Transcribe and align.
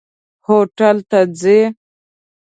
هوټل 0.47 0.97
ته 1.09 1.19
ځئ؟ 1.39 1.61